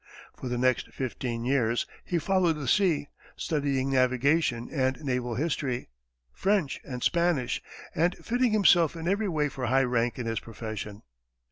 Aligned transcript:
For 0.35 0.47
the 0.49 0.57
next 0.57 0.91
fifteen 0.91 1.45
years, 1.45 1.85
he 2.03 2.17
followed 2.17 2.53
the 2.57 2.67
sea, 2.67 3.09
studying 3.35 3.91
navigation 3.91 4.67
and 4.71 4.99
naval 5.03 5.35
history, 5.35 5.89
French 6.33 6.81
and 6.83 7.03
Spanish, 7.03 7.61
and 7.93 8.17
fitting 8.17 8.51
himself 8.51 8.95
in 8.95 9.07
every 9.07 9.29
way 9.29 9.47
for 9.47 9.67
high 9.67 9.83
rank 9.83 10.17
in 10.17 10.25
his 10.25 10.39
profession. 10.39 11.03